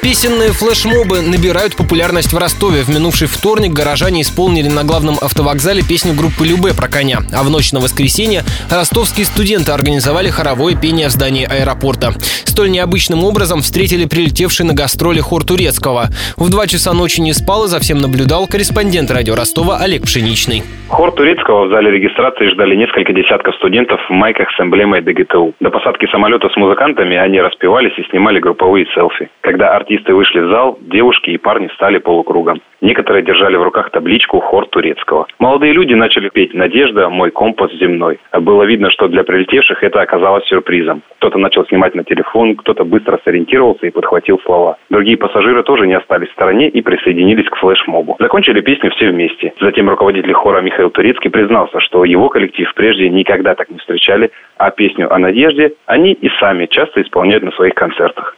[0.00, 2.82] Песенные флешмобы набирают популярность в Ростове.
[2.82, 7.22] В минувший вторник горожане исполнили на главном автовокзале песню группы Любе про коня.
[7.32, 12.14] А в ночь на воскресенье ростовские студенты организовали хоровое пение в здании аэропорта.
[12.56, 16.08] Столь необычным образом встретили прилетевший на гастроли хор турецкого.
[16.38, 20.62] В два часа ночи не спал и за всем наблюдал корреспондент радио Ростова Олег Пшеничный.
[20.88, 25.52] Хор турецкого в зале регистрации ждали несколько десятков студентов в майках с эмблемой ДГТУ.
[25.60, 29.28] До посадки самолета с музыкантами они распевались и снимали групповые селфи.
[29.42, 32.62] Когда артисты вышли в зал, девушки и парни стали полукругом.
[32.80, 35.26] Некоторые держали в руках табличку «Хор турецкого».
[35.38, 38.18] Молодые люди начали петь «Надежда, мой компас земной».
[38.32, 41.02] Было видно, что для прилетевших это оказалось сюрпризом.
[41.18, 44.76] Кто-то начал снимать на телефон, кто-то быстро сориентировался и подхватил слова.
[44.90, 48.16] Другие пассажиры тоже не остались в стороне и присоединились к флешмобу.
[48.18, 49.52] Закончили песню все вместе.
[49.60, 54.70] Затем руководитель хора Михаил Турецкий признался, что его коллектив прежде никогда так не встречали, а
[54.70, 58.35] песню о надежде они и сами часто исполняют на своих концертах.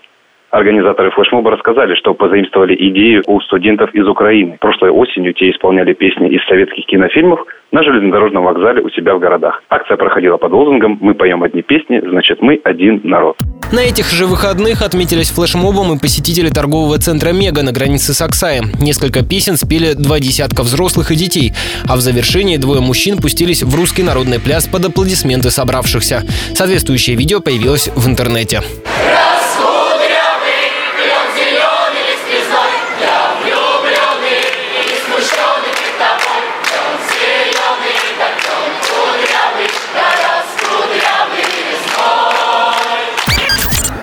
[0.51, 4.57] Организаторы флешмоба рассказали, что позаимствовали идею у студентов из Украины.
[4.59, 9.63] Прошлой осенью те исполняли песни из советских кинофильмов на железнодорожном вокзале у себя в городах.
[9.69, 13.37] Акция проходила под лозунгом «Мы поем одни песни, значит мы один народ».
[13.73, 18.73] На этих же выходных отметились флешмобом и посетители торгового центра «Мега» на границе с Оксаем.
[18.81, 21.53] Несколько песен спели два десятка взрослых и детей,
[21.87, 26.23] а в завершении двое мужчин пустились в русский народный пляс под аплодисменты собравшихся.
[26.55, 28.61] Соответствующее видео появилось в интернете.
[29.13, 29.28] Раз!